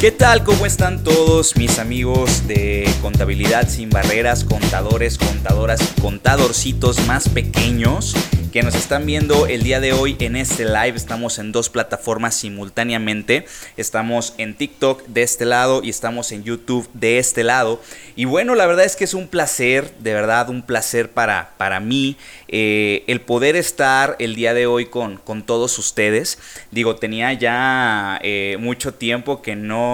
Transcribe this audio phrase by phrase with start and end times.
[0.00, 0.44] ¿Qué tal?
[0.44, 8.14] ¿Cómo están todos mis amigos de Contabilidad sin Barreras, contadores, contadoras contadorcitos más pequeños
[8.52, 10.92] que nos están viendo el día de hoy en este live?
[10.94, 13.46] Estamos en dos plataformas simultáneamente.
[13.76, 17.82] Estamos en TikTok de este lado y estamos en YouTube de este lado.
[18.14, 21.80] Y bueno, la verdad es que es un placer, de verdad, un placer para, para
[21.80, 26.38] mí eh, el poder estar el día de hoy con, con todos ustedes.
[26.70, 29.87] Digo, tenía ya eh, mucho tiempo que no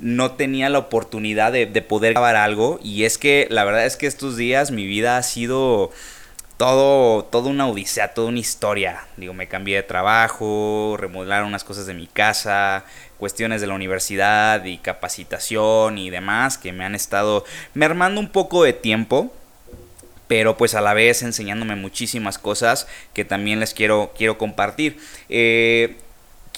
[0.00, 2.78] no tenía la oportunidad de, poder grabar algo.
[2.82, 5.90] Y es que la verdad es que estos días mi vida ha sido
[6.56, 9.06] todo, todo una odisea, toda una historia.
[9.16, 12.84] Digo, me cambié de trabajo, remodelaron unas cosas de mi casa,
[13.18, 17.44] cuestiones de la universidad y capacitación y demás que me han estado
[17.74, 19.32] mermando un poco de tiempo.
[20.28, 24.98] Pero pues a la vez enseñándome muchísimas cosas que también les quiero, quiero compartir.
[25.30, 25.96] Eh,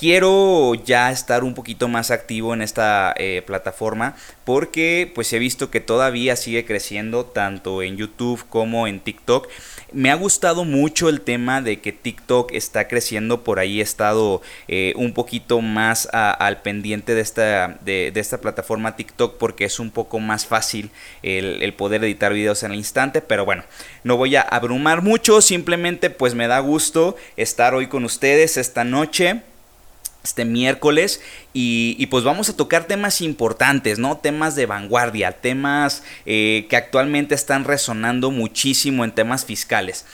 [0.00, 4.16] quiero ya estar un poquito más activo en esta eh, plataforma
[4.46, 9.48] porque pues he visto que todavía sigue creciendo tanto en YouTube como en TikTok.
[9.92, 14.40] Me ha gustado mucho el tema de que TikTok está creciendo, por ahí he estado
[14.68, 19.90] eh, un poquito más al pendiente de esta, de, esta plataforma TikTok porque es un
[19.90, 20.90] poco más fácil
[21.22, 23.64] el, el poder editar videos en el instante, pero bueno,
[24.02, 28.82] no voy a abrumar mucho, simplemente pues me da gusto estar hoy con ustedes esta
[28.84, 29.42] noche
[30.22, 31.20] este miércoles
[31.52, 34.18] y, pues vamos a tocar temas importantes, ¿no?
[34.18, 40.04] Temas de vanguardia, temas eh, que actualmente están resonando muchísimo en temas fiscales.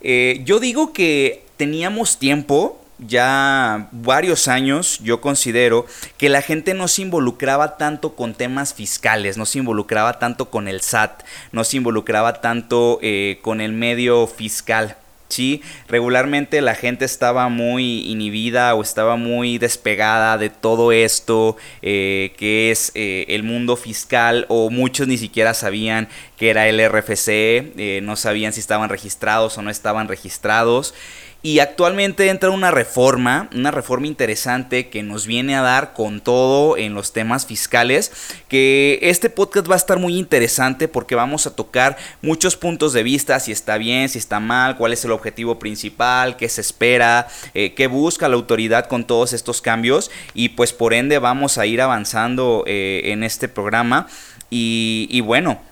[0.00, 6.88] Eh, yo digo que teníamos tiempo, ya varios años, yo considero que la gente no
[6.88, 11.22] se involucraba tanto con temas fiscales, no se involucraba tanto con el SAT,
[11.52, 14.96] no se involucraba tanto eh, con el medio fiscal.
[15.28, 22.32] Sí, regularmente la gente estaba muy inhibida o estaba muy despegada de todo esto eh,
[22.38, 26.08] que es eh, el mundo fiscal o muchos ni siquiera sabían
[26.38, 30.94] que era el RFC, eh, no sabían si estaban registrados o no estaban registrados.
[31.40, 36.76] Y actualmente entra una reforma, una reforma interesante que nos viene a dar con todo
[36.76, 38.10] en los temas fiscales,
[38.48, 43.04] que este podcast va a estar muy interesante porque vamos a tocar muchos puntos de
[43.04, 47.28] vista, si está bien, si está mal, cuál es el objetivo principal, qué se espera,
[47.54, 51.66] eh, qué busca la autoridad con todos estos cambios y pues por ende vamos a
[51.66, 54.08] ir avanzando eh, en este programa
[54.50, 55.67] y, y bueno.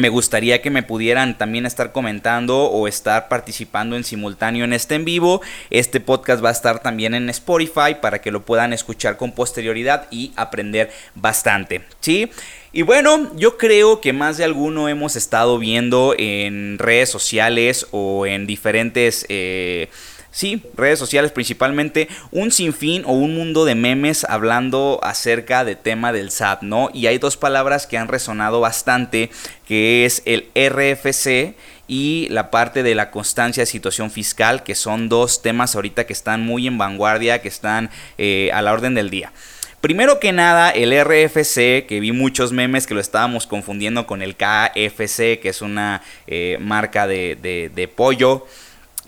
[0.00, 4.94] Me gustaría que me pudieran también estar comentando o estar participando en simultáneo en este
[4.94, 5.42] en vivo.
[5.68, 10.06] Este podcast va a estar también en Spotify para que lo puedan escuchar con posterioridad
[10.10, 11.82] y aprender bastante.
[12.00, 12.30] ¿Sí?
[12.72, 18.24] Y bueno, yo creo que más de alguno hemos estado viendo en redes sociales o
[18.24, 19.26] en diferentes...
[19.28, 19.90] Eh,
[20.30, 26.12] sí, redes sociales principalmente, un sinfín o un mundo de memes hablando acerca del tema
[26.12, 26.90] del SAT, ¿no?
[26.92, 29.30] Y hay dos palabras que han resonado bastante,
[29.66, 31.54] que es el RFC
[31.88, 36.12] y la parte de la constancia de situación fiscal, que son dos temas ahorita que
[36.12, 39.32] están muy en vanguardia, que están eh, a la orden del día.
[39.80, 44.36] Primero que nada, el RFC, que vi muchos memes que lo estábamos confundiendo con el
[44.36, 48.46] KFC, que es una eh, marca de, de pollo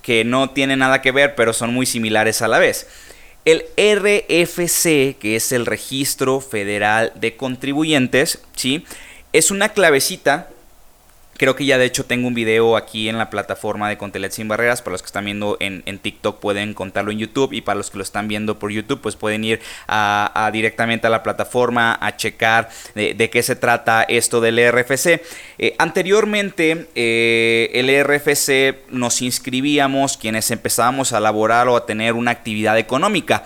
[0.03, 2.89] que no tienen nada que ver, pero son muy similares a la vez.
[3.45, 8.85] El RFC, que es el Registro Federal de Contribuyentes, ¿sí?
[9.33, 10.49] es una clavecita
[11.37, 14.49] Creo que ya de hecho tengo un video aquí en la plataforma de Contelet Sin
[14.49, 14.83] Barreras.
[14.83, 17.53] Para los que están viendo en, TikTok pueden contarlo en YouTube.
[17.53, 19.61] Y para los que lo están viendo por YouTube, pues pueden ir
[20.53, 25.23] directamente a la plataforma a checar de, qué se trata esto del RFC.
[25.59, 32.31] Eh, anteriormente, eh, el RFC nos inscribíamos quienes empezábamos a laborar o a tener una
[32.31, 33.45] actividad económica.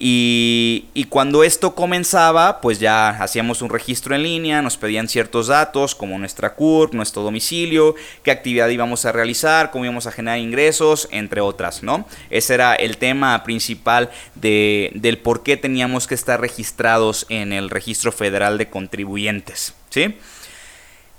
[0.00, 5.94] Y, cuando esto comenzaba, pues ya hacíamos un registro en línea, nos pedían ciertos datos
[5.94, 11.08] como nuestra CURP, nuestro domicilio, qué actividad íbamos a realizar, cómo íbamos a generar ingresos,
[11.10, 12.06] entre otras, ¿no?
[12.30, 17.70] Ese era el tema principal de, del por qué teníamos que estar registrados en el
[17.70, 20.14] Registro Federal de Contribuyentes, ¿sí?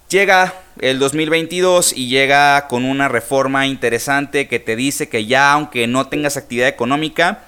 [0.09, 5.85] Llega el 2022 y llega con una reforma interesante que te dice que ya aunque
[5.85, 7.43] no tengas actividad económica,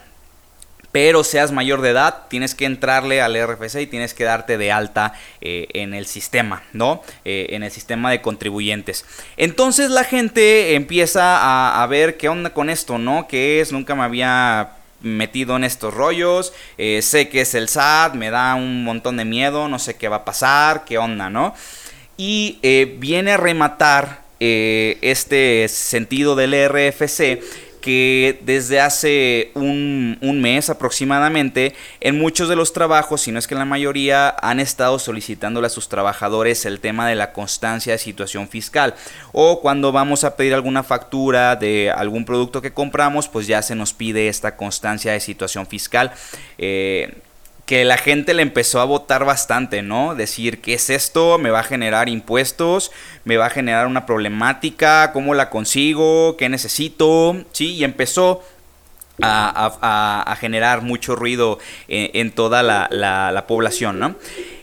[0.92, 4.72] pero seas mayor de edad, tienes que entrarle al RFC y tienes que darte de
[4.72, 7.02] alta eh, en el sistema, ¿no?
[7.24, 9.06] Eh, en el sistema de contribuyentes.
[9.38, 13.28] Entonces la gente empieza a, ver qué onda con esto, ¿no?
[13.28, 13.72] ¿Qué es?
[13.72, 18.54] Nunca me había metido en estos rollos, eh, sé que es el SAT, me da
[18.56, 21.56] un montón de miedo, no sé qué va a pasar, qué onda, ¿no?
[22.18, 22.60] Y
[23.00, 27.42] viene a rematar este sentido del RFC
[27.82, 33.54] que desde hace un, mes aproximadamente en muchos de los trabajos, si no es que
[33.54, 38.00] en la mayoría, han estado solicitándole a sus trabajadores el tema de la constancia de
[38.00, 38.96] situación fiscal.
[39.34, 43.76] O cuando vamos a pedir alguna factura de algún producto que compramos, pues ya se
[43.76, 46.14] nos pide esta constancia de situación fiscal.
[46.58, 47.14] Eh,
[47.72, 50.14] que la gente le empezó a votar bastante, ¿no?
[50.14, 51.38] Decir, ¿qué es esto?
[51.38, 52.92] ¿Me va a generar impuestos?
[53.24, 55.14] ¿Me va a generar una problemática?
[55.14, 56.36] ¿Cómo la consigo?
[56.36, 57.46] ¿Qué necesito?
[57.54, 58.44] Sí, y empezó
[59.22, 64.16] a, generar mucho ruido en, toda la, población, ¿no?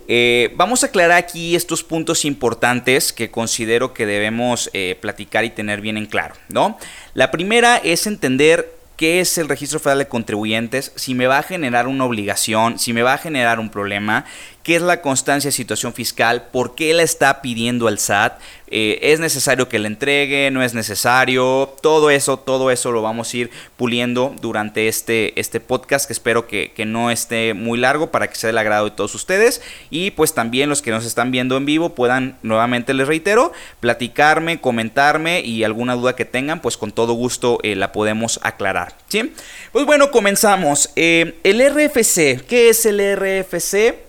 [0.07, 5.51] Eh, vamos a aclarar aquí estos puntos importantes que considero que debemos eh, platicar y
[5.51, 6.79] tener bien en claro, ¿no?
[7.15, 11.45] La primera es entender qué es el registro federal de contribuyentes, si me va a
[11.45, 14.25] generar una obligación, si me va a generar un problema
[14.69, 18.39] qué es la constancia de situación fiscal, por qué la está pidiendo el SAT,
[18.71, 23.33] eh, es necesario que la entregue, no es necesario, todo eso, todo eso lo vamos
[23.33, 28.29] a ir puliendo durante este, este podcast que espero que, no esté muy largo para
[28.29, 31.57] que sea del agrado de todos ustedes y pues también los que nos están viendo
[31.57, 36.93] en vivo puedan nuevamente les reitero platicarme, comentarme y alguna duda que tengan pues con
[36.93, 38.95] todo gusto eh, la podemos aclarar.
[39.09, 39.33] ¿sí?
[39.73, 40.91] Pues bueno, comenzamos.
[40.95, 44.08] Eh, el RFC, ¿qué es el RFC?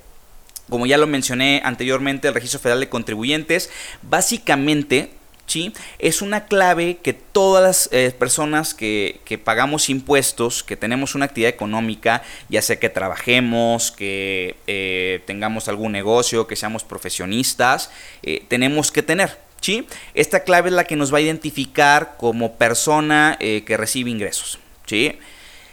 [0.69, 3.69] Como ya lo mencioné anteriormente, el Registro Federal de Contribuyentes,
[4.01, 5.11] básicamente
[5.49, 5.73] ¿Sí?
[5.97, 11.49] Es una clave que todas las eh, personas que, pagamos impuestos, que tenemos una actividad
[11.49, 17.89] económica, ya sea que trabajemos, que eh, tengamos algún negocio, que seamos profesionistas,
[18.21, 19.39] eh, tenemos que tener.
[19.59, 19.87] ¿sí?
[20.13, 24.59] Esta clave es la que nos va a identificar como persona que recibe ingresos.
[24.85, 25.17] ¿sí?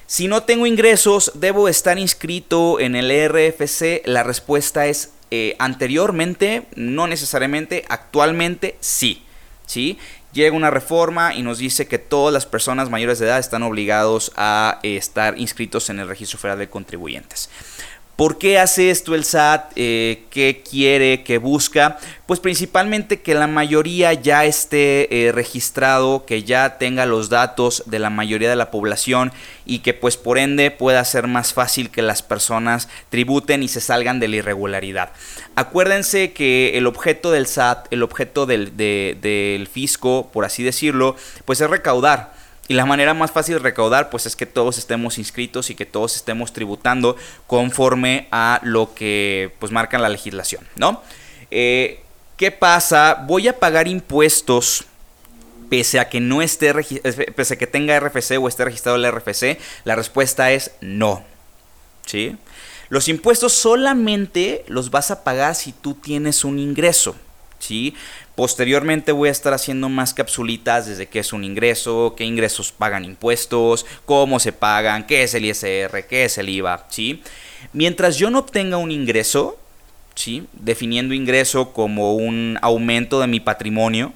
[0.07, 4.03] Si no tengo ingresos, ¿debo estar inscrito en el RFC?
[4.05, 9.25] La respuesta es eh, anteriormente, no necesariamente, actualmente sí.
[9.67, 9.99] ¿sí?
[10.33, 14.31] Llega una reforma y nos dice que todas las personas mayores de edad están obligados
[14.37, 17.51] a eh, estar inscritos en el Registro Federal de Contribuyentes.
[18.17, 19.73] ¿Por qué hace esto el SAT?
[19.77, 21.23] Eh, ¿Qué quiere?
[21.23, 21.99] ¿Qué busca?
[22.25, 27.99] Pues principalmente que la mayoría ya esté eh, registrado, que ya tenga los datos de
[27.99, 29.33] la mayoría de la población
[29.67, 33.83] y que pues por ende pueda ser más fácil que las personas tributen y se
[33.83, 35.11] salgan de la irregularidad.
[35.55, 41.61] Acuérdense que el objeto del SAT, el objeto del, del fisco, por así decirlo, pues
[41.61, 42.36] es recaudar.
[42.69, 45.87] Y la manera más fácil de recaudar pues es que todos estemos inscritos y que
[45.87, 47.17] todos estemos tributando
[47.47, 51.03] conforme a lo que pues marca la legislación, ¿no?
[51.51, 52.01] Eh,
[52.37, 53.25] ¿Qué pasa?
[53.27, 54.85] Voy a pagar impuestos
[55.71, 56.73] pese a que no esté
[57.35, 61.25] pese a que tenga RFC o esté registrado el RFC, la respuesta es no.
[62.05, 62.37] ¿Sí?
[62.89, 67.17] Los impuestos solamente los vas a pagar si tú tienes un ingreso.
[68.35, 73.05] Posteriormente voy a estar haciendo más capsulitas desde qué es un ingreso, qué ingresos pagan
[73.05, 76.87] impuestos, cómo se pagan, qué es el ISR, qué es el IVA.
[77.73, 79.59] Mientras yo no obtenga un ingreso,
[80.15, 80.47] ¿sí?
[80.53, 84.13] Definiendo ingreso como un aumento de mi patrimonio,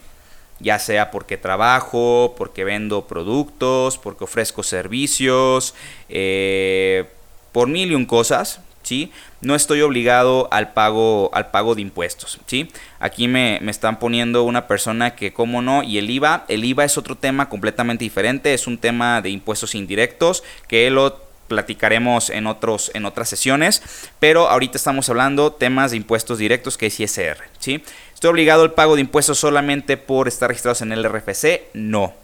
[0.60, 5.74] ya sea porque trabajo, porque vendo productos, porque ofrezco servicios,
[6.08, 7.06] eh,
[7.52, 9.12] por mil y un cosas, ¿sí?
[9.40, 12.70] No estoy obligado al pago, al pago de impuestos, ¿sí?
[12.98, 15.82] Aquí me, están poniendo una persona que, ¿cómo no?
[15.82, 19.74] Y el IVA, el IVA es otro tema completamente diferente, es un tema de impuestos
[19.74, 23.82] indirectos que lo platicaremos en, otros, en otras sesiones,
[24.20, 27.82] pero ahorita estamos hablando temas de impuestos directos que es ISR, ¿sí?
[28.14, 31.62] ¿Estoy obligado al pago de impuestos solamente por estar registrados en el RFC?
[31.72, 32.14] No,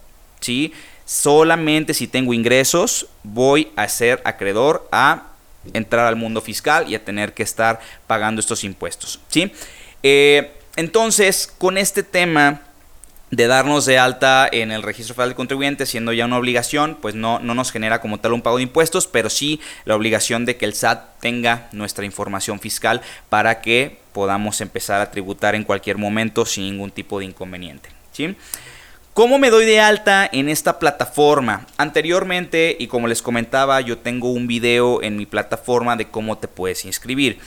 [0.41, 0.73] ¿sí?
[1.07, 5.29] Solamente si tengo ingresos voy a ser acreedor a
[5.73, 9.21] entrar al mundo fiscal y a tener que estar pagando estos impuestos.
[9.29, 9.53] ¿sí?
[10.03, 12.63] Eh, entonces, con este tema
[13.31, 17.15] de darnos de alta en el registro federal de contribuyentes siendo ya una obligación, pues
[17.15, 20.57] no, no nos genera como tal un pago de impuestos, pero sí la obligación de
[20.57, 25.99] que el SAT tenga nuestra información fiscal para que podamos empezar a tributar en cualquier
[25.99, 27.91] momento sin ningún tipo de inconveniente.
[28.13, 28.37] ¿sí?
[29.17, 31.65] ¿Cómo me doy de alta en esta plataforma?
[31.79, 36.49] Anteriormente, y como les comentaba, yo tengo un video en mi plataforma de cómo te
[36.49, 37.39] puedes inscribir.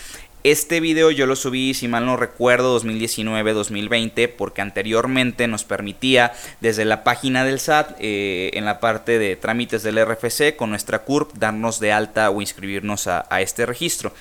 [0.43, 6.85] Este video yo lo subí, si mal no recuerdo, 2019-2020, porque anteriormente nos permitía desde
[6.85, 11.35] la página del SAT, eh, en la parte de trámites del RFC, con nuestra CURP,
[11.35, 14.11] darnos de alta o inscribirnos a este registro.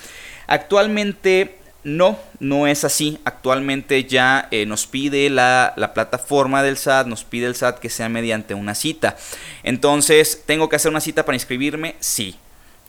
[0.49, 3.19] Actualmente no, no es así.
[3.25, 8.09] Actualmente ya eh, nos pide la, plataforma del SAT, nos pide el SAT que sea
[8.09, 9.17] mediante una cita.
[9.63, 11.97] Entonces, ¿tengo que hacer una cita para inscribirme?
[12.01, 12.37] Sí.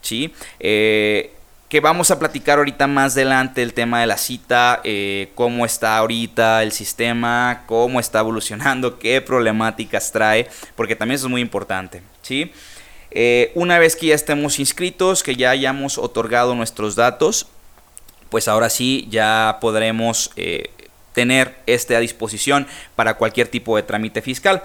[0.01, 0.33] ¿Sí?
[0.59, 1.33] Eh,
[1.67, 5.97] que vamos a platicar ahorita más adelante el tema de la cita, eh, cómo está
[5.97, 12.01] ahorita el sistema, cómo está evolucionando, qué problemáticas trae, porque también eso es muy importante.
[12.23, 12.51] ¿sí?
[13.53, 17.47] Una vez que ya estemos inscritos, que ya hayamos otorgado nuestros datos,
[18.29, 20.69] pues ahora sí ya podremos eh,
[21.13, 24.63] tener este a disposición para cualquier tipo de trámite fiscal.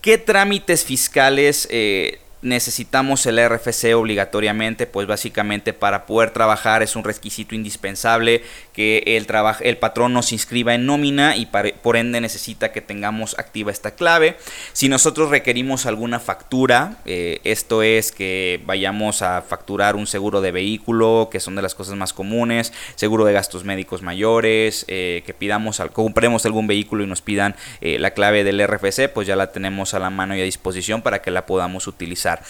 [0.00, 7.04] ¿Qué trámites fiscales eh, necesitamos el RFC obligatoriamente, pues básicamente para poder trabajar es un
[7.04, 8.42] requisito indispensable
[8.78, 9.26] que el,
[9.62, 14.36] el patrón nos inscriba en nómina y por ende necesita que tengamos activa esta clave.
[14.72, 20.52] Si nosotros requerimos alguna factura, eh, esto es que vayamos a facturar un seguro de
[20.52, 25.34] vehículo, que son de las cosas más comunes, seguro de gastos médicos mayores, eh, que
[25.34, 29.50] pidamos, compremos algún vehículo y nos pidan eh, la clave del RFC, pues ya la
[29.50, 32.44] tenemos a la mano y a disposición para que la podamos utilizar.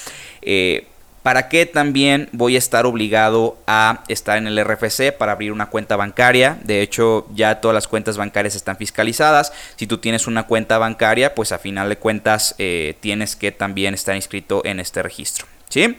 [1.22, 5.66] ¿Para qué también voy a estar obligado a estar en el RFC para abrir una
[5.66, 6.58] cuenta bancaria?
[6.62, 9.52] De hecho, ya todas las cuentas bancarias están fiscalizadas.
[9.76, 13.94] Si tú tienes una cuenta bancaria, pues a final de cuentas eh, tienes que también
[13.94, 15.46] estar inscrito en este registro.
[15.68, 15.98] ¿Sí?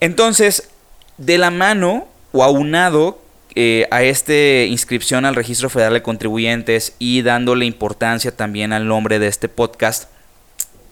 [0.00, 0.70] Entonces,
[1.18, 3.18] de la mano o aunado
[3.54, 9.18] eh, a esta inscripción al registro federal de contribuyentes y dándole importancia también al nombre
[9.18, 10.10] de este podcast,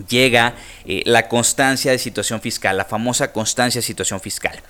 [0.09, 4.61] llega eh, la constancia de situación fiscal, la famosa constancia de situación fiscal.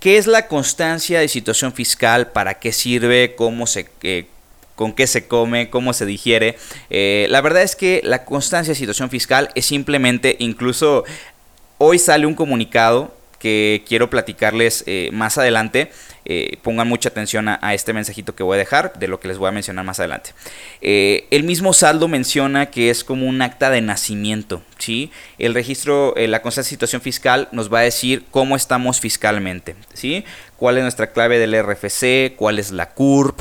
[0.00, 2.28] ¿Qué es la constancia de situación fiscal?
[2.28, 3.34] ¿Para qué sirve?
[3.36, 4.26] ¿Cómo se, eh,
[4.74, 5.68] ¿Con qué se come?
[5.68, 6.56] ¿Cómo se digiere?
[6.88, 11.04] Eh, la verdad es que la constancia de situación fiscal es simplemente, incluso
[11.76, 15.90] hoy sale un comunicado que quiero platicarles más adelante
[16.26, 19.38] eh, pongan mucha atención a, este mensajito que voy a dejar, de lo que les
[19.38, 20.30] voy a mencionar más adelante.
[20.80, 25.10] Eh, el mismo saldo menciona que es como un acta de nacimiento, ¿sí?
[25.38, 30.24] El registro, eh, la constante situación fiscal nos va a decir cómo estamos fiscalmente, ¿sí?
[30.56, 33.40] Cuál es nuestra clave del RFC, cuál es la CURP,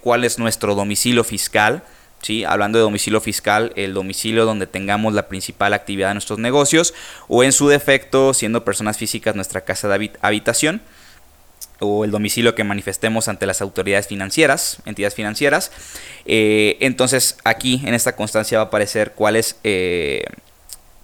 [0.00, 1.82] cuál es nuestro domicilio fiscal,
[2.24, 2.42] ¿Sí?
[2.42, 6.94] Hablando de domicilio fiscal, el domicilio donde tengamos la principal actividad de nuestros negocios
[7.28, 10.80] o en su defecto, siendo personas físicas, nuestra casa de habitación
[11.80, 15.70] o el domicilio que manifestemos ante las autoridades financieras, entidades financieras.
[16.24, 20.24] Eh, entonces aquí en esta constancia va a aparecer cuál es eh,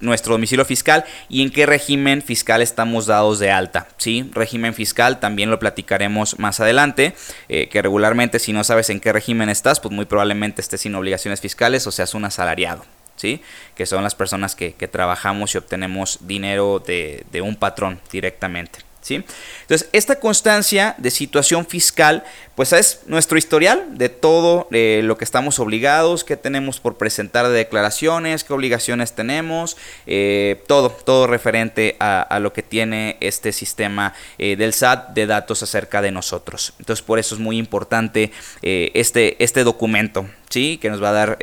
[0.00, 3.88] nuestro domicilio fiscal y en qué régimen fiscal estamos dados de alta.
[3.96, 4.28] ¿sí?
[4.32, 7.14] Régimen fiscal también lo platicaremos más adelante,
[7.48, 10.94] eh, que regularmente si no sabes en qué régimen estás, pues muy probablemente estés sin
[10.94, 12.84] obligaciones fiscales o seas un asalariado.
[13.16, 13.42] ¿Sí?
[13.74, 18.89] que son las personas que, trabajamos y obtenemos dinero de un patrón directamente.
[19.16, 22.24] Entonces, esta constancia de situación fiscal,
[22.54, 27.48] pues es nuestro historial de todo eh, lo que estamos obligados, qué tenemos por presentar
[27.48, 29.76] de declaraciones, qué obligaciones tenemos,
[30.06, 35.62] eh, todo, todo referente a, lo que tiene este sistema eh, del SAT de datos
[35.62, 36.74] acerca de nosotros.
[36.78, 40.78] Entonces, por eso es muy importante este, este documento, ¿sí?
[40.80, 41.38] Que nos va a dar,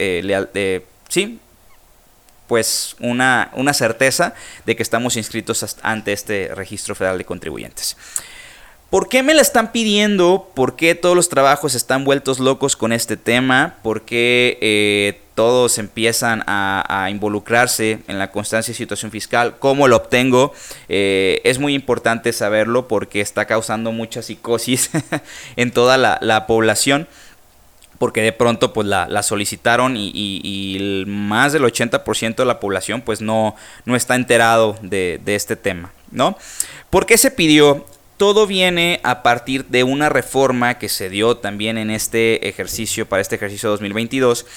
[1.09, 1.39] sí,
[2.47, 4.33] pues una, una certeza
[4.65, 7.97] de que estamos inscritos ante este registro federal de contribuyentes.
[8.89, 10.49] ¿Por qué me la están pidiendo?
[10.53, 13.75] ¿Por qué todos los trabajos están vueltos locos con este tema?
[13.83, 19.57] ¿Por qué eh, todos empiezan a, involucrarse en la constancia de situación fiscal?
[19.59, 20.53] ¿Cómo lo obtengo?
[20.87, 24.89] Eh, es muy importante saberlo porque está causando mucha psicosis
[25.57, 27.09] en toda la población
[27.97, 33.55] porque de pronto pues la, solicitaron y, más del 80% de la población pues no,
[33.85, 36.37] no está enterado de, este tema, ¿no?
[36.89, 37.85] ¿Por qué se pidió?
[38.17, 43.21] Todo viene a partir de una reforma que se dio también en este ejercicio, para
[43.21, 44.47] este ejercicio 2022,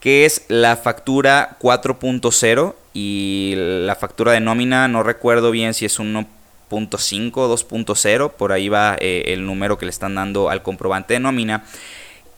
[0.00, 6.00] que es la factura 4.0 y la factura de nómina, no recuerdo bien si es
[6.00, 11.12] 1.5 o 2.0, por ahí va eh, el número que le están dando al comprobante
[11.12, 11.64] de nómina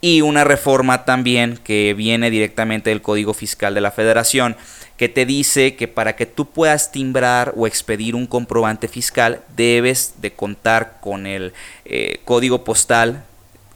[0.03, 4.57] y una reforma también que viene directamente del Código Fiscal de la Federación
[4.99, 10.17] que te dice que para que tú puedas timbrar o expedir un comprobante fiscal debes
[10.21, 11.55] de contar con el
[11.85, 13.25] eh, código postal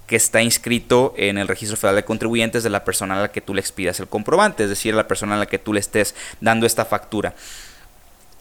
[0.06, 3.40] que está inscrito en el registro federal de contribuyentes de la persona a la que
[3.40, 6.14] tú le expidas el comprobante, es decir, la persona a la que tú le estés
[6.40, 7.35] dando esta factura.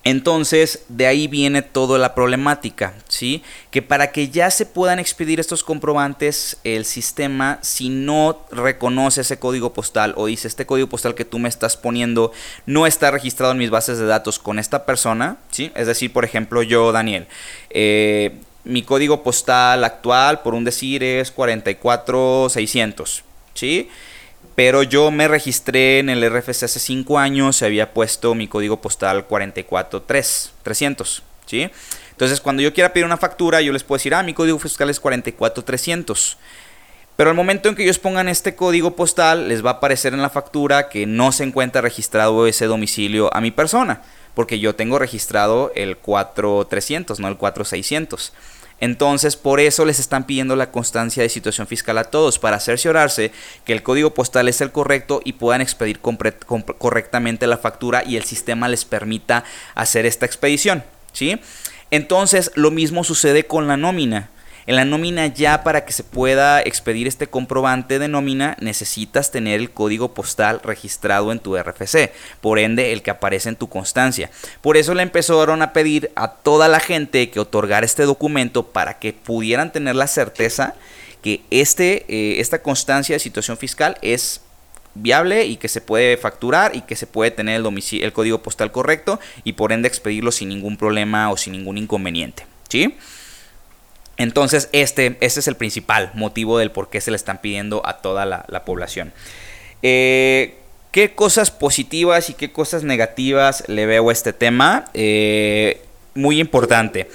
[0.07, 3.41] Entonces, de ahí viene toda la problemática, ¿sí?
[3.71, 9.39] Que para que ya se puedan expedir estos comprobantes, el sistema, si no reconoce ese
[9.39, 12.31] código postal o dice este código postal que tú me estás poniendo
[12.67, 15.71] no está registrado en mis bases de datos con esta persona, ¿sí?
[15.73, 17.25] Es decir, por ejemplo, yo, Daniel,
[17.71, 23.23] eh, mi código postal actual, por un decir, es 44600,
[23.55, 23.89] ¿sí?
[24.55, 28.79] Pero yo me registré en el RFC hace 5 años, se había puesto mi código
[28.79, 31.69] postal 44300, ¿sí?
[32.11, 34.89] Entonces, cuando yo quiera pedir una factura, yo les puedo decir, ah, mi código fiscal
[34.89, 36.37] es 44300.
[37.17, 40.21] Pero al momento en que ellos pongan este código postal, les va a aparecer en
[40.21, 44.01] la factura que no se encuentra registrado ese domicilio a mi persona.
[44.35, 48.33] porque yo tengo registrado el 4300, no el 4600.
[48.79, 53.31] Entonces, por eso les están pidiendo la constancia de situación fiscal a todos, para cerciorarse
[53.63, 58.23] que el código postal es el correcto y puedan expedir correctamente la factura y el
[58.23, 59.43] sistema les permita
[59.75, 60.83] hacer esta expedición.
[61.13, 61.39] ¿sí?
[61.91, 64.29] Entonces, lo mismo sucede con la nómina.
[64.67, 69.59] En la nómina ya para que se pueda expedir este comprobante de nómina necesitas tener
[69.59, 74.31] el código postal registrado en tu RFC, por ende el que aparece en tu constancia.
[74.61, 78.97] Por eso le empezaron a pedir a toda la gente que otorgara este documento para
[78.97, 80.73] que pudieran tener la certeza
[81.21, 84.41] que este, eh, esta constancia de situación fiscal es
[84.95, 88.71] viable y que se puede facturar y que se puede tener el, el código postal
[88.71, 92.47] correcto y por ende expedirlo sin ningún problema o sin ningún inconveniente.
[92.67, 92.95] ¿Sí?
[94.17, 98.25] Entonces, este, es el principal motivo del por qué se le están pidiendo a toda
[98.25, 99.13] la, población.
[99.81, 100.55] Eh,
[100.91, 104.85] ¿Qué cosas positivas y qué cosas negativas le veo a este tema?
[104.93, 105.81] Eh,
[106.13, 107.09] muy importante.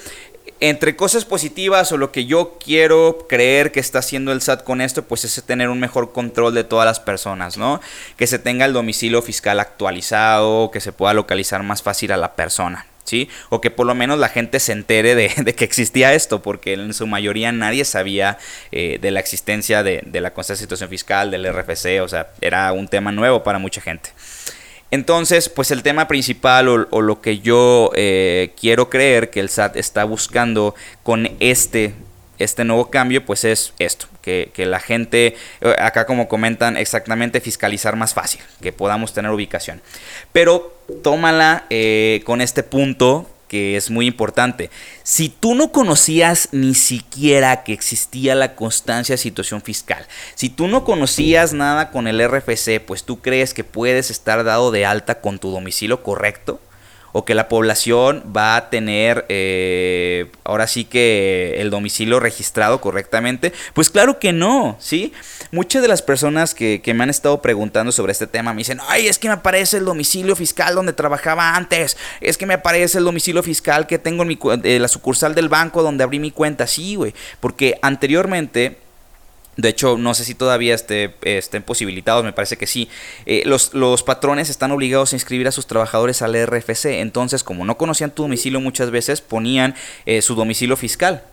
[0.59, 4.79] Entre cosas positivas o lo que yo quiero creer que está haciendo el SAT con
[4.79, 7.81] esto, pues es tener un mejor control de todas las personas, ¿no?
[8.15, 12.35] Que se tenga el domicilio fiscal actualizado, que se pueda localizar más fácil a la
[12.35, 12.85] persona.
[13.03, 13.29] ¿Sí?
[13.49, 16.93] O que por lo menos la gente se entere de, que existía esto, porque en
[16.93, 18.37] su mayoría nadie sabía
[18.71, 22.71] eh, de la existencia de, la constancia de situación fiscal, del RFC, o sea, era
[22.73, 24.11] un tema nuevo para mucha gente.
[24.91, 29.77] Entonces, pues el tema principal o, lo que yo eh, quiero creer que el SAT
[29.77, 31.93] está buscando con este
[32.43, 37.95] este nuevo cambio pues es esto, que, la gente, eh, acá como comentan exactamente, fiscalizar
[37.95, 39.81] más fácil, que podamos tener ubicación.
[40.31, 44.69] Pero tómala eh, con este punto que es muy importante.
[45.03, 50.69] Si tú no conocías ni siquiera que existía la constancia de situación fiscal, si tú
[50.69, 55.19] no conocías nada con el RFC, pues tú crees que puedes estar dado de alta
[55.19, 56.61] con tu domicilio correcto,
[57.11, 63.53] o que la población va a tener eh, ahora sí que el domicilio registrado correctamente?
[63.73, 65.13] Pues claro que no, ¿sí?
[65.51, 69.07] Muchas de las personas que, me han estado preguntando sobre este tema me dicen, ay,
[69.07, 73.05] es que me aparece el domicilio fiscal donde trabajaba antes, es que me aparece el
[73.05, 76.67] domicilio fiscal que tengo en mi, eh, la sucursal del banco donde abrí mi cuenta,
[76.67, 78.77] sí, güey, porque anteriormente
[79.61, 82.89] de hecho, no sé si todavía esté, estén posibilitados, me parece que sí.
[83.25, 86.85] Eh, los, los, patrones están obligados a inscribir a sus trabajadores al RFC.
[86.99, 91.23] Entonces, como no conocían tu domicilio muchas veces, ponían eh, su domicilio fiscal,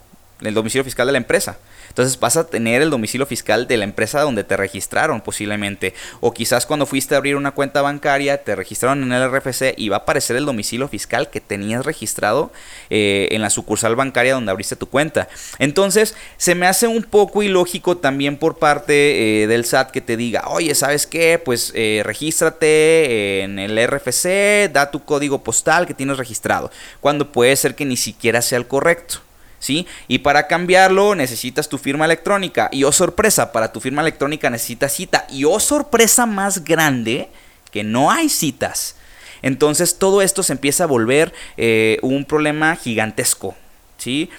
[0.42, 1.58] el domicilio fiscal de la empresa.
[1.98, 5.94] Entonces vas a tener el domicilio fiscal de la empresa donde te registraron posiblemente.
[6.20, 9.88] O quizás cuando fuiste a abrir una cuenta bancaria te registraron en el RFC y
[9.88, 12.52] va a aparecer el domicilio fiscal que tenías registrado
[12.88, 15.28] eh, en la sucursal bancaria donde abriste tu cuenta.
[15.58, 20.16] Entonces se me hace un poco ilógico también por parte eh, del SAT que te
[20.16, 21.42] diga, oye, ¿sabes qué?
[21.44, 26.70] Pues eh, regístrate en el RFC, da tu código postal que tienes registrado.
[27.00, 29.22] Cuando puede ser que ni siquiera sea el correcto.
[29.58, 29.86] ¿Sí?
[30.06, 32.68] Y para cambiarlo necesitas tu firma electrónica.
[32.72, 35.26] Y oh sorpresa, para tu firma electrónica necesitas cita.
[35.30, 37.28] Y oh sorpresa más grande,
[37.70, 38.96] que no hay citas.
[39.42, 43.54] Entonces todo esto se empieza a volver eh, un problema gigantesco,
[43.96, 44.30] ¿sí?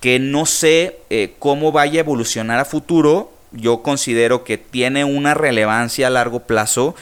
[0.00, 3.32] Que no sé eh, cómo vaya a evolucionar a futuro.
[3.52, 6.94] Yo considero que tiene una relevancia a largo plazo.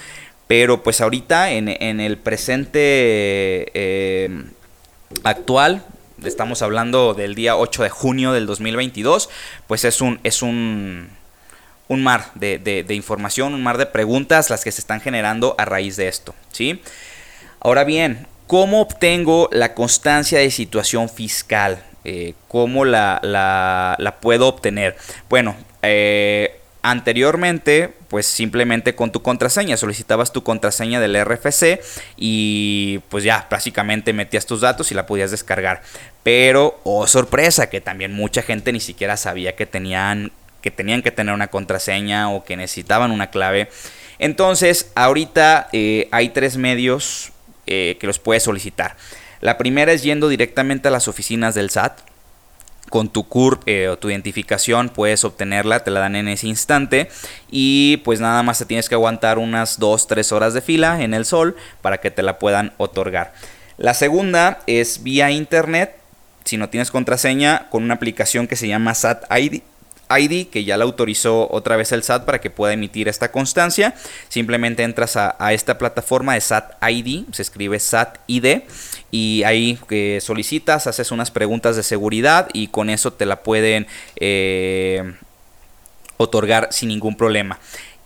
[0.47, 1.69] Pero pues ahorita en,
[2.01, 2.79] el presente
[3.75, 4.45] eh,
[5.25, 5.85] actual
[6.25, 9.29] estamos hablando del día 8 de junio del 2022,
[9.67, 11.11] pues es un, es un,
[11.89, 15.97] un mar de, información, un mar de preguntas las que se están generando a raíz
[15.97, 16.83] de esto, ¿sí?
[17.61, 21.83] Ahora bien, ¿cómo obtengo la constancia de situación fiscal?
[22.05, 24.97] Eh, ¿Cómo la, la, puedo obtener?
[25.29, 31.81] Bueno, eh, Anteriormente, pues simplemente con tu contraseña, solicitabas tu contraseña del RFC
[32.17, 35.83] y pues ya, prácticamente metías tus datos y la podías descargar.
[36.23, 41.11] Pero, oh sorpresa, que también mucha gente ni siquiera sabía que tenían que, tenían que
[41.11, 43.69] tener una contraseña o que necesitaban una clave.
[44.21, 47.33] Entonces, ahorita eh, hay tres medios
[47.67, 48.97] eh, que los puedes solicitar.
[49.41, 51.99] La primera es yendo directamente a las oficinas del SAT
[52.91, 57.09] con tu CURP eh, o tu identificación puedes obtenerla, te la dan en ese instante
[57.51, 61.25] y pues nada más te tienes que aguantar unas 2-3 horas de fila en el
[61.25, 63.33] sol para que te la puedan otorgar.
[63.79, 65.97] La segunda es vía internet,
[66.45, 69.63] si no tienes contraseña, con una aplicación que se llama SAT ID.
[70.09, 73.95] ID, que ya la autorizó otra vez el SAT para que pueda emitir esta constancia.
[74.29, 78.63] Simplemente entras a, esta plataforma de SAT ID, se escribe SAT ID,
[79.11, 83.87] y ahí que solicitas, haces unas preguntas de seguridad y con eso te la pueden
[84.17, 85.15] eh,
[86.17, 87.59] otorgar sin ningún problema.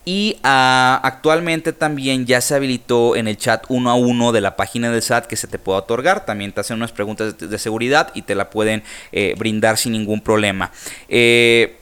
[0.05, 4.57] Y ah, actualmente también ya se habilitó en el chat uno a uno de la
[4.57, 6.25] página del SAT que se te puede otorgar.
[6.25, 8.83] También te hacen unas preguntas de, seguridad y te la pueden
[9.13, 10.73] eh, brindar sin ningún problema.
[11.09, 11.77] Eh,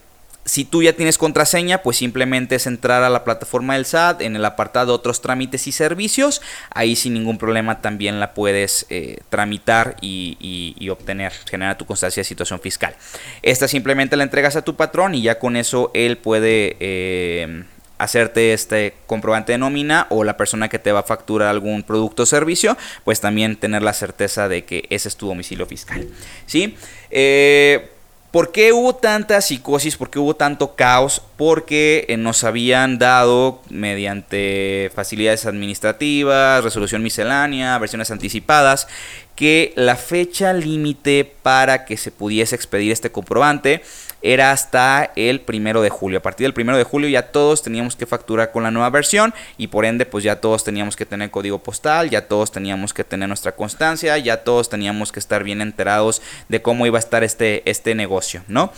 [0.49, 4.35] si tú ya tienes contraseña, pues simplemente es entrar a la plataforma del SAT en
[4.35, 6.41] el apartado otros trámites y servicios.
[6.71, 12.25] Ahí sin ningún problema también la puedes eh, tramitar y, obtener, generar tu constancia de
[12.25, 12.97] situación fiscal.
[13.43, 16.77] Esta simplemente la entregas a tu patrón y ya con eso él puede...
[16.81, 17.65] Eh,
[17.99, 22.23] hacerte este comprobante de nómina o la persona que te va a facturar algún producto
[22.23, 26.07] o servicio, pues también tener la certeza de que ese es tu domicilio fiscal.
[26.47, 26.77] ¿Sí?
[27.11, 27.91] Eh,
[28.31, 29.97] ¿Por qué hubo tanta psicosis?
[29.97, 31.23] ¿Por qué hubo tanto caos?
[31.39, 38.87] Porque eh, nos habían dado, mediante facilidades administrativas, resolución miscelánea, versiones anticipadas,
[39.35, 43.83] que la fecha límite para que se pudiese expedir este comprobante
[44.23, 46.19] era hasta el primero de julio.
[46.19, 49.35] A partir del primero de julio ya todos teníamos que facturar con la nueva versión
[49.57, 53.05] y por ende pues ya todos teníamos que tener código postal, ya todos teníamos que
[53.05, 57.25] tener nuestra constancia, ya todos teníamos que estar bien enterados de cómo iba a estar
[57.25, 58.73] este, este negocio, ¿no?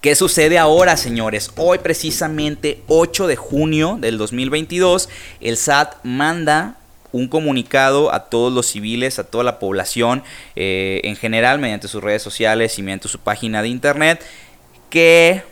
[0.00, 1.52] ¿Qué sucede ahora, señores?
[1.56, 5.08] Hoy precisamente 8 de junio del 2022,
[5.40, 6.74] el SAT manda
[7.12, 10.22] un comunicado a todos los civiles, a toda la población
[10.56, 14.24] eh, en general, mediante sus redes sociales y mediante su página de internet,
[14.90, 15.42] que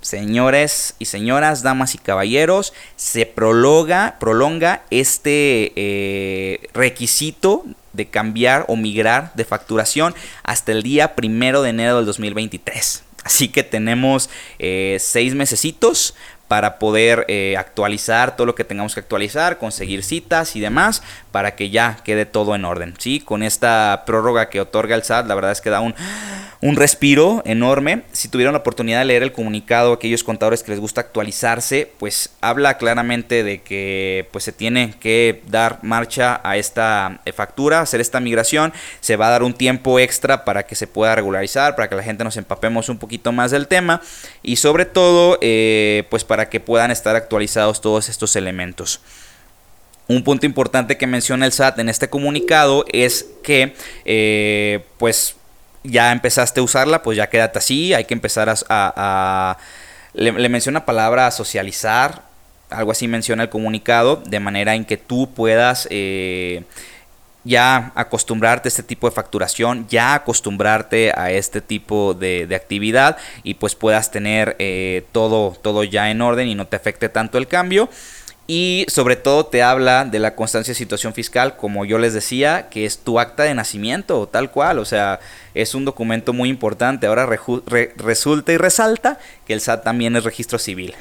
[0.00, 8.76] señores y señoras, damas y caballeros, se prolonga, prolonga este eh, requisito de cambiar o
[8.76, 13.04] migrar de facturación hasta el día primero de enero del 2023.
[13.24, 16.14] Así que tenemos eh, seis mesecitos
[16.50, 21.00] para poder eh, actualizar todo lo que tengamos que actualizar, conseguir citas y demás,
[21.32, 22.94] para que ya quede todo en orden.
[22.98, 23.20] ¿sí?
[23.20, 25.94] Con esta prórroga que otorga el SAT, la verdad es que da un,
[26.62, 28.02] un respiro enorme.
[28.12, 32.30] Si tuvieron la oportunidad de leer el comunicado, aquellos contadores que les gusta actualizarse, pues
[32.40, 38.00] habla claramente de que pues, se tiene que dar marcha a esta eh, factura, hacer
[38.00, 38.72] esta migración.
[39.00, 42.02] Se va a dar un tiempo extra para que se pueda regularizar, para que la
[42.02, 44.02] gente nos empapemos un poquito más del tema
[44.42, 49.00] y sobre todo, eh, pues para que puedan estar actualizados todos estos elementos.
[50.10, 55.36] Un punto importante que menciona el SAT en este comunicado es que, eh, pues,
[55.84, 59.56] ya empezaste a usarla, pues ya quédate así, hay que empezar a...
[60.12, 62.22] le, menciona palabra socializar,
[62.70, 66.64] algo así menciona el comunicado, de manera en que tú puedas eh,
[67.44, 73.54] ya acostumbrarte a este tipo de facturación, ya acostumbrarte a este tipo de, actividad y
[73.54, 77.46] pues puedas tener eh, todo, todo ya en orden y no te afecte tanto el
[77.46, 77.88] cambio.
[78.52, 82.68] Y sobre todo te habla de la constancia de situación fiscal, como yo les decía,
[82.68, 84.80] que es tu acta de nacimiento, tal cual.
[84.80, 85.20] O sea,
[85.54, 87.06] es un documento muy importante.
[87.06, 87.28] Ahora
[87.96, 90.94] resulta y resalta que el SAT también es registro civil.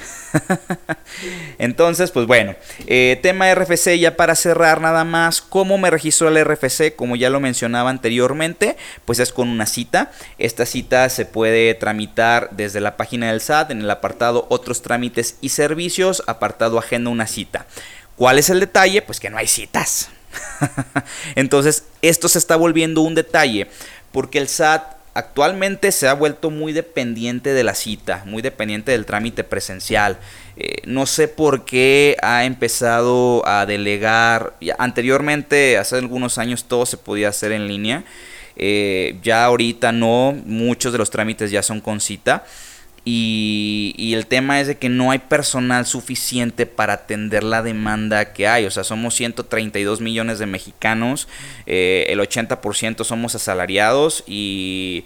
[1.58, 2.56] Entonces, pues bueno,
[2.88, 5.42] eh, tema RFC ya para cerrar nada más.
[5.42, 6.96] ¿Cómo me registro el RFC?
[6.96, 10.12] Como ya lo mencionaba anteriormente, pues es con una cita.
[10.38, 15.38] Esta cita se puede tramitar desde la página del SAT en el apartado otros trámites
[15.42, 17.66] y servicios, apartado agenda una cita.
[18.16, 19.02] ¿Cuál es el detalle?
[19.02, 20.10] Pues que no hay citas.
[21.36, 23.68] Entonces, esto se está volviendo un detalle
[24.12, 29.06] porque el SAT actualmente se ha vuelto muy dependiente de la cita, muy dependiente del
[29.06, 30.18] trámite presencial.
[30.56, 36.98] Eh, no sé por qué ha empezado a delegar, anteriormente, hace algunos años todo se
[36.98, 38.04] podía hacer en línea,
[38.56, 42.44] eh, ya ahorita no, muchos de los trámites ya son con cita.
[43.12, 48.48] Y, el tema es de que no hay personal suficiente para atender la demanda que
[48.48, 48.66] hay.
[48.66, 51.28] O sea, somos 132 millones de mexicanos,
[51.66, 55.06] eh, el 80% somos asalariados y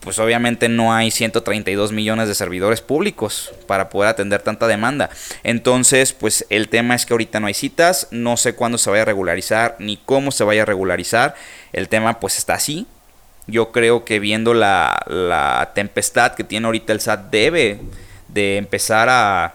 [0.00, 5.08] pues obviamente no hay 132 millones de servidores públicos para poder atender tanta demanda.
[5.44, 9.02] Entonces, pues el tema es que ahorita no hay citas, no sé cuándo se vaya
[9.02, 11.36] a regularizar ni cómo se vaya a regularizar.
[11.72, 12.86] El tema pues está así,
[13.46, 17.80] yo creo que viendo la, tempestad que tiene ahorita el SAT debe
[18.28, 19.54] de empezar a,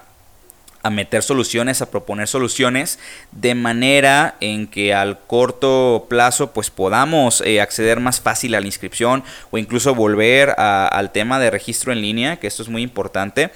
[0.89, 2.97] meter soluciones, a proponer soluciones,
[3.31, 8.65] de manera en que al corto plazo pues podamos eh, acceder más fácil a la
[8.65, 13.51] inscripción o incluso volver al tema de registro en línea, que esto es muy importante.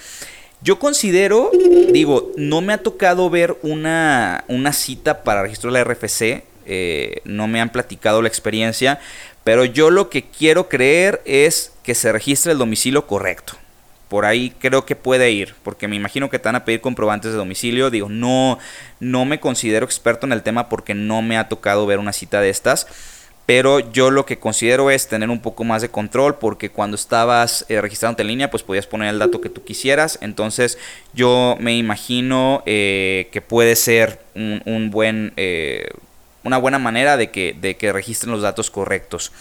[0.64, 1.52] Yo considero,
[1.92, 7.50] digo, no me ha tocado ver una, cita para registro de la RFC, eh, no
[7.50, 9.02] me han platicado la experiencia,
[9.44, 13.54] pero yo lo que quiero creer es que se registre el domicilio correcto.
[14.08, 17.32] Por ahí creo que puede ir, porque me imagino que te van a pedir comprobantes
[17.32, 17.90] de domicilio.
[17.90, 18.60] Digo, no,
[19.00, 22.40] no me considero experto en el tema porque no me ha tocado ver una cita
[22.40, 22.88] de estas.
[23.46, 27.66] pero yo lo que considero es tener un poco más de control porque cuando estabas
[27.68, 30.78] eh, registrándote en línea pues podías poner el dato que tú quisieras entonces
[31.14, 35.90] yo me imagino eh, que puede ser un, buen eh,
[36.44, 39.32] una buena manera de que, de que registren los datos correctos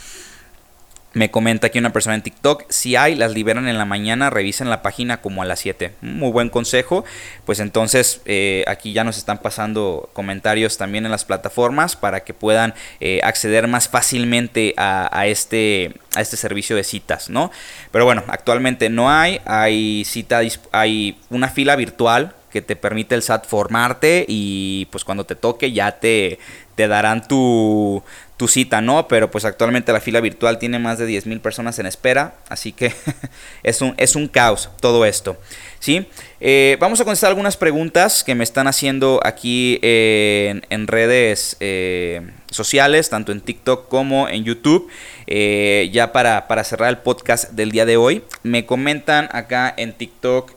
[1.15, 4.71] me comenta aquí una persona en TikTok, si hay, las liberan en la mañana, revisen
[4.71, 5.93] la página como a las 7.
[6.01, 7.05] Muy buen consejo.
[7.45, 12.35] Pues entonces eh, aquí ya nos están pasando comentarios también en las plataformas para que
[12.35, 17.51] puedan eh, acceder más fácilmente a, este, a este servicio de citas, ¿no?
[17.91, 20.41] Pero bueno, actualmente no hay, hay cita,
[20.73, 25.73] hay una fila virtual que te permite el SAT formarte y pues cuando te toque
[25.73, 26.38] ya te,
[26.75, 28.03] te darán tu,
[28.37, 29.07] tu cita, ¿no?
[29.09, 32.93] Pero pues actualmente la fila virtual tiene más de 10.000 personas en espera, así que
[33.62, 35.37] es, un, es un caos todo esto,
[35.79, 36.07] ¿sí?
[36.41, 43.11] Eh, vamos a contestar algunas preguntas que me están haciendo aquí en, redes eh, sociales,
[43.11, 44.91] tanto en TikTok como en YouTube,
[45.27, 48.25] eh, ya para, para cerrar el podcast del día de hoy.
[48.43, 50.53] Me comentan acá en TikTok,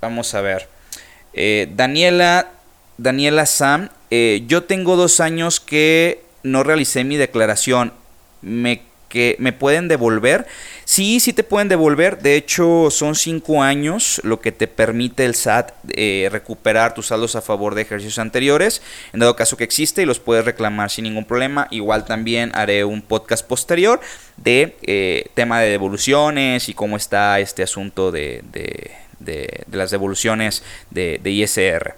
[0.00, 0.68] vamos a ver,
[1.34, 2.50] Daniela,
[2.96, 7.92] Daniela Sam, yo tengo dos años que no realicé mi declaración,
[8.42, 10.46] me, que, ¿me pueden devolver?
[10.84, 12.18] Sí, sí te pueden devolver.
[12.18, 17.36] De hecho, son cinco años lo que te permite el SAT eh, recuperar tus saldos
[17.36, 18.82] a favor de ejercicios anteriores.
[19.12, 21.68] En dado caso que existe y los puedes reclamar sin ningún problema.
[21.70, 24.00] Igual también haré un podcast posterior
[24.36, 28.42] de eh, tema de devoluciones y cómo está este asunto de,
[29.70, 31.94] las devoluciones de, de ISR.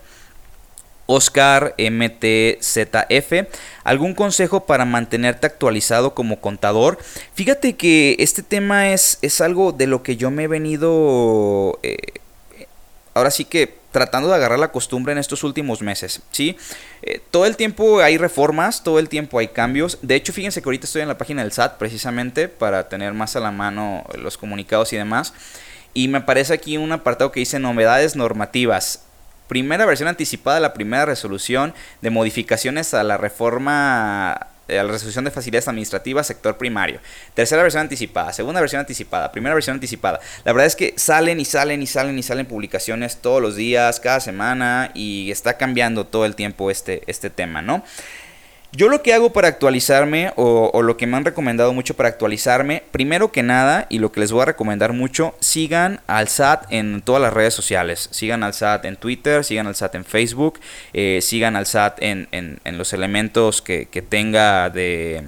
[1.12, 3.32] Oscar MTZF,
[3.82, 6.98] ¿algún consejo para mantenerte actualizado como contador?
[7.34, 11.96] Fíjate que este tema es, es algo de lo que yo me he venido, eh,
[13.12, 16.56] ahora sí que tratando de agarrar la costumbre en estos últimos meses, ¿sí?
[17.02, 19.98] Eh, todo el tiempo hay reformas, todo el tiempo hay cambios.
[20.02, 23.34] De hecho, fíjense que ahorita estoy en la página del SAT precisamente para tener más
[23.34, 25.34] a la mano los comunicados y demás.
[25.94, 29.04] Y me aparece aquí un apartado que dice novedades normativas
[29.50, 34.92] primera versión anticipada de la primera resolución de modificaciones a la reforma eh, a la
[34.92, 37.00] resolución de facilidades administrativas sector primario.
[37.34, 40.20] Tercera versión anticipada, segunda versión anticipada, primera versión anticipada.
[40.44, 43.98] La verdad es que salen y salen y salen y salen publicaciones todos los días,
[43.98, 47.82] cada semana y está cambiando todo el tiempo este, este tema, ¿no?
[48.72, 52.84] Yo lo que hago para actualizarme o, lo que me han recomendado mucho para actualizarme,
[52.92, 57.02] primero que nada y lo que les voy a recomendar mucho, sigan al SAT en
[57.02, 58.08] todas las redes sociales.
[58.12, 60.60] Sigan al SAT en Twitter, sigan al SAT en Facebook,
[60.92, 62.28] eh, sigan al SAT en,
[62.64, 65.24] los elementos que tenga de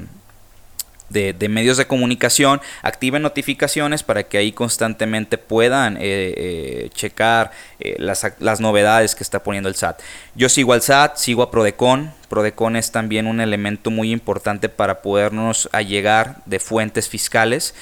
[1.13, 7.97] de, medios de comunicación, activen notificaciones para que ahí constantemente puedan eh, eh, checar eh,
[7.99, 10.01] las, las, novedades que está poniendo el SAT.
[10.35, 12.13] Yo sigo al SAT, sigo a Prodecon.
[12.29, 17.75] Prodecon es también un elemento muy importante para podernos allegar de fuentes fiscales,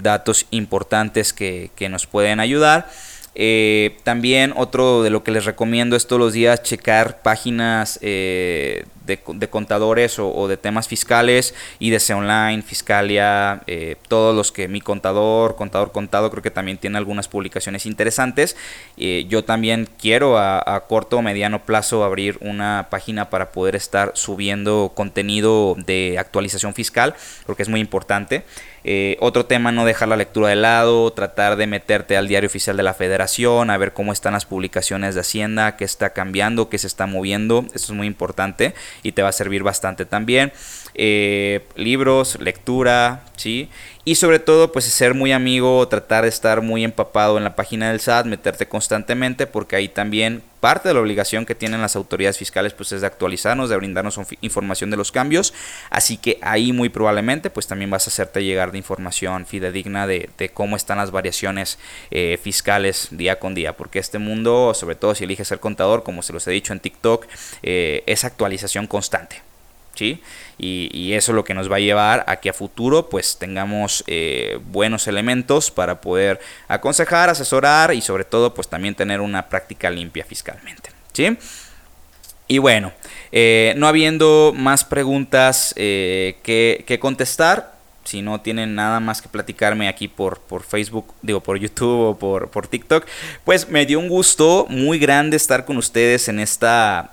[0.00, 2.88] datos importantes que, que nos pueden ayudar.
[3.36, 8.84] Eh, también otro de lo que les recomiendo es todos los días checar páginas eh,
[9.06, 9.18] de,
[9.48, 15.92] contadores o, de temas fiscales, IDC Online, Fiscalia, eh, todos los que mi contador, contador
[15.92, 18.56] contado, creo que también tiene algunas publicaciones interesantes.
[18.96, 24.12] yo también quiero a, a corto o mediano plazo abrir una página para poder estar
[24.14, 27.14] subiendo contenido de actualización fiscal,
[27.46, 28.44] porque es muy importante.
[29.20, 32.82] Otro tema, no dejar la lectura de lado, tratar de meterte al diario oficial de
[32.82, 33.23] la federación,
[33.70, 37.64] a ver cómo están las publicaciones de Hacienda, qué está cambiando, qué se está moviendo.
[37.74, 40.52] Eso es muy importante y te va a servir bastante también.
[40.94, 43.68] Eh, libros, lectura, ¿sí?
[44.06, 47.88] Y sobre todo, pues ser muy amigo, tratar de estar muy empapado en la página
[47.88, 52.36] del SAT, meterte constantemente, porque ahí también parte de la obligación que tienen las autoridades
[52.36, 55.54] fiscales, pues es de actualizarnos, de brindarnos información de los cambios.
[55.88, 60.28] Así que ahí muy probablemente, pues también vas a hacerte llegar de información fidedigna de,
[60.52, 61.78] cómo están las variaciones
[62.10, 66.20] eh, fiscales día con día, porque este mundo, sobre todo si eliges ser contador, como
[66.20, 67.26] se los he dicho en TikTok,
[67.62, 69.53] eh, es actualización constante.
[69.94, 70.20] ¿Sí?
[70.58, 74.02] Y, eso es lo que nos va a llevar a que a futuro pues tengamos
[74.06, 79.90] eh, buenos elementos para poder aconsejar, asesorar y sobre todo pues también tener una práctica
[79.90, 81.36] limpia fiscalmente, ¿sí?
[82.46, 82.92] Y bueno,
[83.32, 87.73] eh, no habiendo más preguntas eh, que, que, contestar,
[88.04, 92.18] si no tienen nada más que platicarme aquí por, por Facebook, digo por YouTube o
[92.18, 93.06] por, por TikTok,
[93.44, 97.12] pues me dio un gusto muy grande estar con ustedes en esta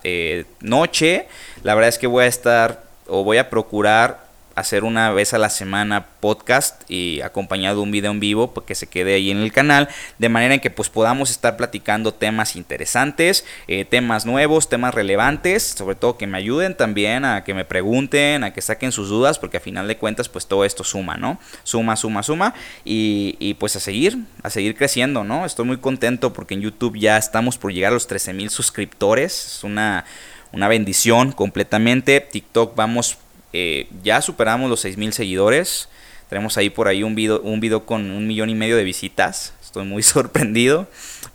[0.60, 1.28] noche.
[1.64, 4.21] La verdad es que voy a estar o voy a procurar
[4.56, 8.66] hacer una vez a la semana podcast y acompañado de un video en vivo para
[8.66, 12.14] que se quede ahí en el canal de manera en que pues podamos estar platicando
[12.14, 17.54] temas interesantes eh, temas nuevos temas relevantes sobre todo que me ayuden también a que
[17.54, 20.84] me pregunten a que saquen sus dudas porque a final de cuentas pues todo esto
[20.84, 22.54] suma no suma suma suma
[22.86, 26.98] y, y pues a seguir a seguir creciendo no estoy muy contento porque en YouTube
[26.98, 30.06] ya estamos por llegar a los 13 mil suscriptores es una
[30.52, 32.20] una bendición completamente.
[32.20, 33.18] TikTok vamos
[33.54, 35.90] eh, ya superamos los 6.000 seguidores.
[36.30, 39.54] Tenemos ahí por ahí un video, un video con un millón y medio de visitas.
[39.62, 40.88] Estoy muy sorprendido.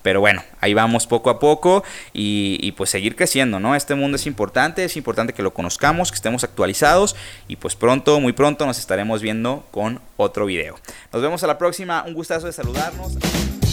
[0.03, 3.75] Pero bueno, ahí vamos poco a poco y, y, pues seguir creciendo, ¿no?
[3.75, 7.17] Este mundo es importante, es importante que lo conozcamos, que estemos actualizados
[7.49, 10.77] y pues pronto, muy pronto nos estaremos viendo con otro video.
[11.13, 13.66] Nos vemos a la próxima, un gustazo de saludarnos.